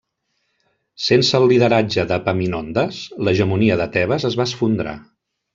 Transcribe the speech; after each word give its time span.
Sense 1.07 1.35
el 1.41 1.45
lideratge 1.51 2.07
d'Epaminondes, 2.13 3.03
l'hegemonia 3.29 3.79
de 3.83 3.91
Tebes 3.99 4.29
es 4.31 4.39
va 4.41 4.51
esfondrar. 4.53 5.01